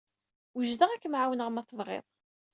Wejdeɣ 0.55 0.89
ad 0.91 0.99
kem-ɛawneɣ 1.01 1.49
ma 1.51 1.61
tebɣiḍ. 1.67 2.05